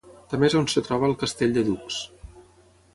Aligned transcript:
També 0.29 0.47
és 0.47 0.55
on 0.61 0.65
es 0.69 0.79
troba 0.87 1.07
el 1.11 1.15
Castell 1.25 1.55
de 1.59 1.67
Dux. 1.71 2.03